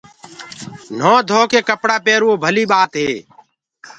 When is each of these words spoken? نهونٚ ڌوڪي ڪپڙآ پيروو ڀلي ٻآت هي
نهونٚ 0.97 1.25
ڌوڪي 1.29 1.59
ڪپڙآ 1.67 1.97
پيروو 2.05 2.41
ڀلي 2.43 2.63
ٻآت 2.71 2.91
هي 3.01 3.11